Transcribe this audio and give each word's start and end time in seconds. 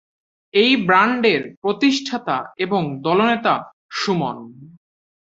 এই 0.53 0.71
ব্যান্ডের 0.87 1.41
প্রতিষ্ঠাতা 1.61 2.37
এবং 2.57 2.81
দলনেতা 3.01 3.55
সুমন। 3.91 4.37